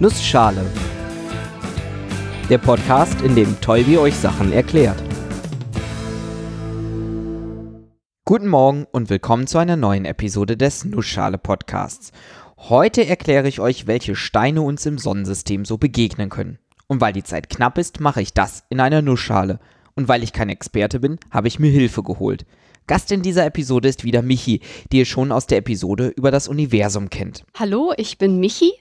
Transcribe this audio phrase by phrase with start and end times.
[0.00, 0.64] Nussschale.
[2.48, 5.02] Der Podcast, in dem Tolbi euch Sachen erklärt.
[8.24, 12.12] Guten Morgen und willkommen zu einer neuen Episode des Nussschale Podcasts.
[12.56, 16.60] Heute erkläre ich euch, welche Steine uns im Sonnensystem so begegnen können.
[16.86, 19.58] Und weil die Zeit knapp ist, mache ich das in einer Nussschale.
[19.96, 22.46] Und weil ich kein Experte bin, habe ich mir Hilfe geholt.
[22.86, 24.60] Gast in dieser Episode ist wieder Michi,
[24.92, 27.42] die ihr schon aus der Episode über das Universum kennt.
[27.58, 28.74] Hallo, ich bin Michi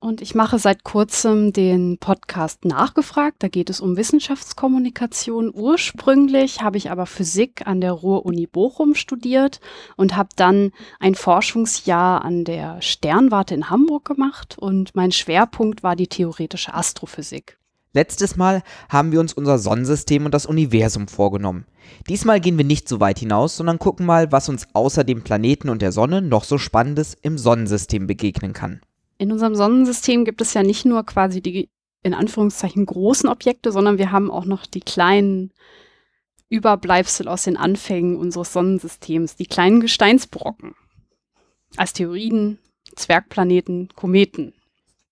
[0.00, 3.36] und ich mache seit kurzem den Podcast Nachgefragt.
[3.42, 5.52] Da geht es um Wissenschaftskommunikation.
[5.54, 9.60] Ursprünglich habe ich aber Physik an der Ruhr-Uni Bochum studiert
[9.96, 14.56] und habe dann ein Forschungsjahr an der Sternwarte in Hamburg gemacht.
[14.58, 17.58] Und mein Schwerpunkt war die theoretische Astrophysik.
[17.92, 21.66] Letztes Mal haben wir uns unser Sonnensystem und das Universum vorgenommen.
[22.08, 25.68] Diesmal gehen wir nicht so weit hinaus, sondern gucken mal, was uns außer dem Planeten
[25.68, 28.80] und der Sonne noch so Spannendes im Sonnensystem begegnen kann.
[29.20, 31.68] In unserem Sonnensystem gibt es ja nicht nur quasi die
[32.02, 35.52] in Anführungszeichen großen Objekte, sondern wir haben auch noch die kleinen
[36.48, 40.74] Überbleibsel aus den Anfängen unseres Sonnensystems, die kleinen Gesteinsbrocken.
[41.76, 42.60] Asteroiden,
[42.96, 44.54] Zwergplaneten, Kometen.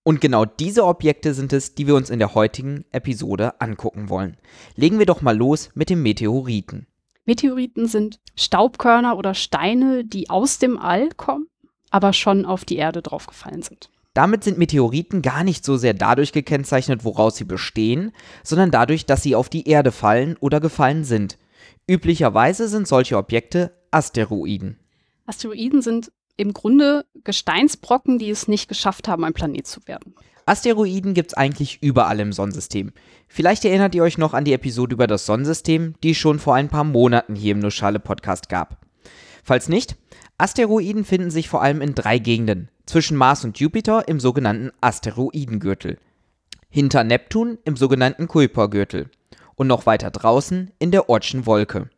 [0.01, 4.37] Und genau diese Objekte sind es, die wir uns in der heutigen Episode angucken wollen.
[4.75, 6.87] Legen wir doch mal los mit den Meteoriten.
[7.25, 11.45] Meteoriten sind Staubkörner oder Steine, die aus dem All kommen,
[11.91, 13.91] aber schon auf die Erde draufgefallen sind.
[14.13, 18.11] Damit sind Meteoriten gar nicht so sehr dadurch gekennzeichnet, woraus sie bestehen,
[18.43, 21.37] sondern dadurch, dass sie auf die Erde fallen oder gefallen sind.
[21.87, 24.77] Üblicherweise sind solche Objekte Asteroiden.
[25.25, 30.15] Asteroiden sind im Grunde Gesteinsbrocken, die es nicht geschafft haben, ein Planet zu werden.
[30.45, 32.91] Asteroiden gibt es eigentlich überall im Sonnensystem.
[33.27, 36.55] Vielleicht erinnert ihr euch noch an die Episode über das Sonnensystem, die es schon vor
[36.55, 38.88] ein paar Monaten hier im Nuschale Podcast gab.
[39.49, 39.95] Falls nicht,
[40.37, 45.97] Asteroiden finden sich vor allem in drei Gegenden zwischen Mars und Jupiter im sogenannten Asteroidengürtel,
[46.69, 49.09] hinter Neptun im sogenannten Kuipergürtel
[49.55, 51.89] und noch weiter draußen in der Ortschen Wolke.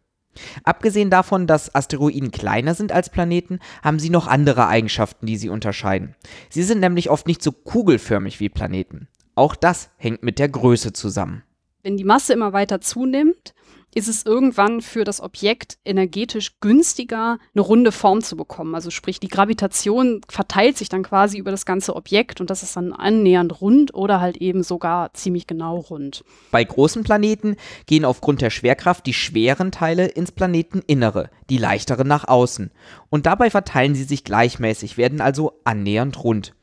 [0.63, 5.49] Abgesehen davon, dass Asteroiden kleiner sind als Planeten, haben sie noch andere Eigenschaften, die sie
[5.49, 6.15] unterscheiden.
[6.49, 9.09] Sie sind nämlich oft nicht so kugelförmig wie Planeten.
[9.35, 11.43] Auch das hängt mit der Größe zusammen.
[11.83, 13.53] Wenn die Masse immer weiter zunimmt,
[13.93, 18.73] ist es irgendwann für das Objekt energetisch günstiger, eine runde Form zu bekommen.
[18.73, 22.77] Also sprich, die Gravitation verteilt sich dann quasi über das ganze Objekt und das ist
[22.77, 26.23] dann annähernd rund oder halt eben sogar ziemlich genau rund.
[26.51, 32.27] Bei großen Planeten gehen aufgrund der Schwerkraft die schweren Teile ins Planeteninnere, die leichteren nach
[32.27, 32.71] außen.
[33.09, 36.53] Und dabei verteilen sie sich gleichmäßig, werden also annähernd rund.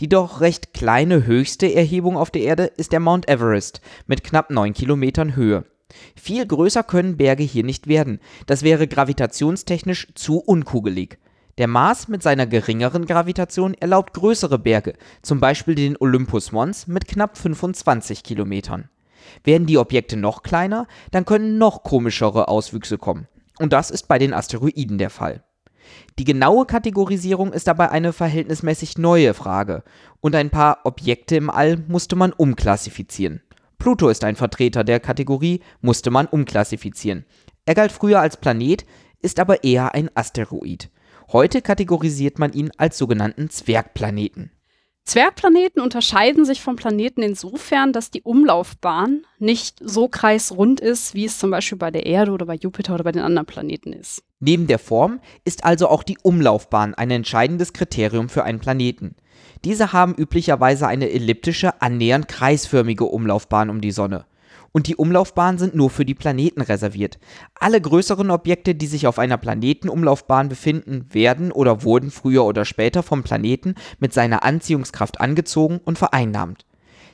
[0.00, 4.50] Die doch recht kleine höchste Erhebung auf der Erde ist der Mount Everest mit knapp
[4.50, 5.64] 9 Kilometern Höhe.
[6.14, 11.18] Viel größer können Berge hier nicht werden, das wäre gravitationstechnisch zu unkugelig.
[11.58, 17.08] Der Mars mit seiner geringeren Gravitation erlaubt größere Berge, zum Beispiel den Olympus Mons mit
[17.08, 18.88] knapp 25 Kilometern.
[19.44, 23.26] Werden die Objekte noch kleiner, dann können noch komischere Auswüchse kommen.
[23.58, 25.42] Und das ist bei den Asteroiden der Fall.
[26.18, 29.82] Die genaue Kategorisierung ist dabei eine verhältnismäßig neue Frage
[30.20, 33.42] und ein paar Objekte im All musste man umklassifizieren.
[33.78, 37.24] Pluto ist ein Vertreter der Kategorie, musste man umklassifizieren.
[37.64, 38.84] Er galt früher als Planet,
[39.20, 40.90] ist aber eher ein Asteroid.
[41.32, 44.50] Heute kategorisiert man ihn als sogenannten Zwergplaneten.
[45.08, 51.38] Zwergplaneten unterscheiden sich von Planeten insofern, dass die Umlaufbahn nicht so kreisrund ist, wie es
[51.38, 54.22] zum Beispiel bei der Erde oder bei Jupiter oder bei den anderen Planeten ist.
[54.38, 59.16] Neben der Form ist also auch die Umlaufbahn ein entscheidendes Kriterium für einen Planeten.
[59.64, 64.26] Diese haben üblicherweise eine elliptische, annähernd kreisförmige Umlaufbahn um die Sonne.
[64.72, 67.18] Und die Umlaufbahnen sind nur für die Planeten reserviert.
[67.58, 73.02] Alle größeren Objekte, die sich auf einer Planetenumlaufbahn befinden, werden oder wurden früher oder später
[73.02, 76.66] vom Planeten mit seiner Anziehungskraft angezogen und vereinnahmt.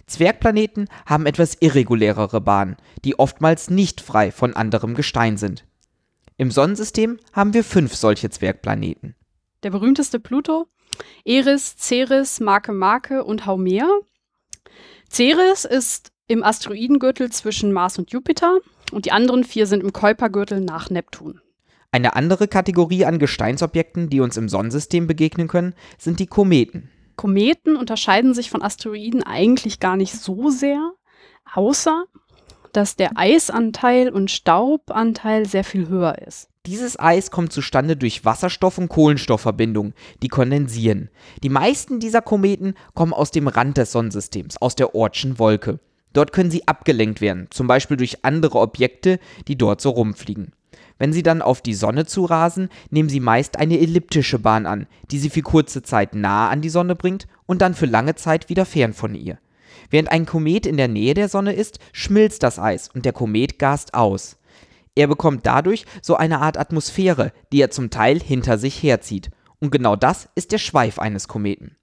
[0.06, 5.64] Zwergplaneten haben etwas irregulärere Bahnen, die oftmals nicht frei von anderem Gestein sind.
[6.36, 9.14] Im Sonnensystem haben wir fünf solche Zwergplaneten.
[9.62, 10.66] Der berühmteste Pluto
[11.24, 13.88] Eris, Ceres, Marke Marke und Haumea.
[15.10, 18.58] Ceres ist im Asteroidengürtel zwischen Mars und Jupiter
[18.92, 21.40] und die anderen vier sind im Kuipergürtel nach Neptun.
[21.92, 26.90] Eine andere Kategorie an Gesteinsobjekten, die uns im Sonnensystem begegnen können, sind die Kometen.
[27.16, 30.92] Kometen unterscheiden sich von Asteroiden eigentlich gar nicht so sehr,
[31.52, 32.04] außer
[32.72, 36.48] dass der Eisanteil und Staubanteil sehr viel höher ist.
[36.66, 41.10] Dieses Eis kommt zustande durch Wasserstoff- und Kohlenstoffverbindungen, die kondensieren.
[41.44, 45.78] Die meisten dieser Kometen kommen aus dem Rand des Sonnensystems, aus der Ortschen Wolke.
[46.14, 50.52] Dort können sie abgelenkt werden, zum Beispiel durch andere Objekte, die dort so rumfliegen.
[50.96, 54.86] Wenn sie dann auf die Sonne zu rasen, nehmen sie meist eine elliptische Bahn an,
[55.10, 58.48] die sie für kurze Zeit nah an die Sonne bringt und dann für lange Zeit
[58.48, 59.38] wieder fern von ihr.
[59.90, 63.58] Während ein Komet in der Nähe der Sonne ist, schmilzt das Eis und der Komet
[63.58, 64.38] gast aus.
[64.94, 69.30] Er bekommt dadurch so eine Art Atmosphäre, die er zum Teil hinter sich herzieht.
[69.58, 71.76] Und genau das ist der Schweif eines Kometen.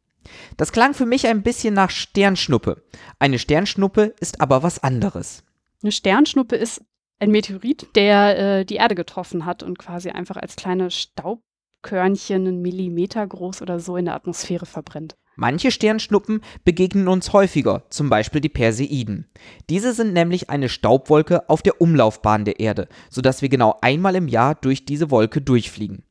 [0.58, 2.84] Das klang für mich ein bisschen nach Sternschnuppe.
[3.20, 5.44] Eine Sternschnuppe ist aber was anderes.
[5.82, 6.82] Eine Sternschnuppe ist
[7.20, 12.62] ein Meteorit, der äh, die Erde getroffen hat und quasi einfach als kleine Staubkörnchen einen
[12.62, 15.16] Millimeter groß oder so in der Atmosphäre verbrennt.
[15.36, 19.28] Manche Sternschnuppen begegnen uns häufiger, zum Beispiel die Perseiden.
[19.70, 24.28] Diese sind nämlich eine Staubwolke auf der Umlaufbahn der Erde, sodass wir genau einmal im
[24.28, 26.04] Jahr durch diese Wolke durchfliegen.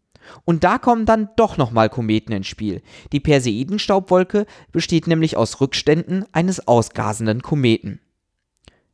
[0.44, 2.82] Und da kommen dann doch nochmal Kometen ins Spiel.
[3.12, 8.00] Die Perseidenstaubwolke besteht nämlich aus Rückständen eines ausgasenden Kometen.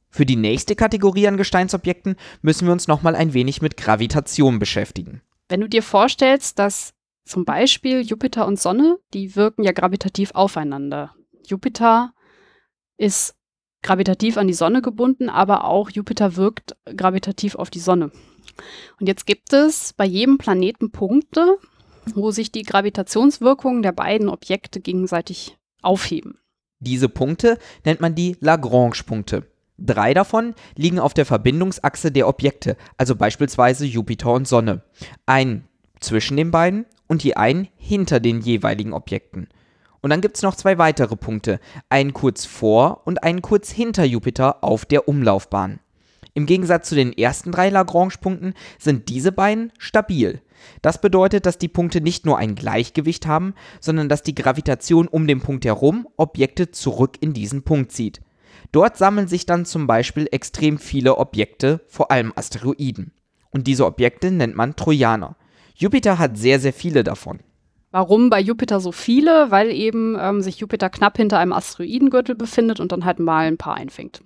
[0.08, 5.20] Für die nächste Kategorie an Gesteinsobjekten müssen wir uns nochmal ein wenig mit Gravitation beschäftigen.
[5.48, 6.94] Wenn du dir vorstellst, dass
[7.24, 11.14] zum Beispiel Jupiter und Sonne, die wirken ja gravitativ aufeinander.
[11.46, 12.12] Jupiter
[12.96, 13.34] ist
[13.82, 18.10] gravitativ an die Sonne gebunden, aber auch Jupiter wirkt gravitativ auf die Sonne.
[19.00, 21.58] Und jetzt gibt es bei jedem Planeten Punkte,
[22.14, 26.38] wo sich die Gravitationswirkungen der beiden Objekte gegenseitig aufheben.
[26.78, 29.46] Diese Punkte nennt man die Lagrange-Punkte.
[29.78, 34.82] Drei davon liegen auf der Verbindungsachse der Objekte, also beispielsweise Jupiter und Sonne.
[35.26, 35.68] Ein
[36.00, 39.48] zwischen den beiden und je einen hinter den jeweiligen Objekten.
[40.00, 44.04] Und dann gibt es noch zwei weitere Punkte, einen kurz vor und einen kurz hinter
[44.04, 45.80] Jupiter auf der Umlaufbahn.
[46.36, 50.42] Im Gegensatz zu den ersten drei Lagrange-Punkten sind diese beiden stabil.
[50.82, 55.26] Das bedeutet, dass die Punkte nicht nur ein Gleichgewicht haben, sondern dass die Gravitation um
[55.26, 58.20] den Punkt herum Objekte zurück in diesen Punkt zieht.
[58.70, 63.12] Dort sammeln sich dann zum Beispiel extrem viele Objekte, vor allem Asteroiden.
[63.48, 65.36] Und diese Objekte nennt man Trojaner.
[65.74, 67.40] Jupiter hat sehr, sehr viele davon.
[67.92, 69.50] Warum bei Jupiter so viele?
[69.50, 73.56] Weil eben ähm, sich Jupiter knapp hinter einem Asteroidengürtel befindet und dann halt mal ein
[73.56, 74.20] paar einfängt.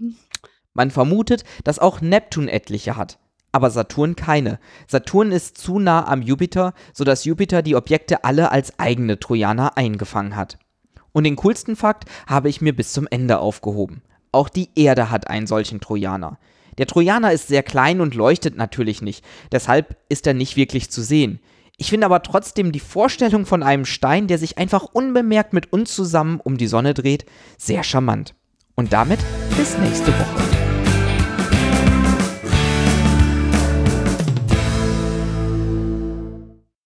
[0.74, 3.18] Man vermutet, dass auch Neptun etliche hat,
[3.52, 4.58] aber Saturn keine.
[4.86, 10.36] Saturn ist zu nah am Jupiter, sodass Jupiter die Objekte alle als eigene Trojaner eingefangen
[10.36, 10.58] hat.
[11.12, 14.02] Und den coolsten Fakt habe ich mir bis zum Ende aufgehoben.
[14.32, 16.38] Auch die Erde hat einen solchen Trojaner.
[16.78, 21.02] Der Trojaner ist sehr klein und leuchtet natürlich nicht, deshalb ist er nicht wirklich zu
[21.02, 21.40] sehen.
[21.76, 25.94] Ich finde aber trotzdem die Vorstellung von einem Stein, der sich einfach unbemerkt mit uns
[25.94, 27.24] zusammen um die Sonne dreht,
[27.58, 28.34] sehr charmant.
[28.76, 29.18] Und damit
[29.56, 30.59] bis nächste Woche.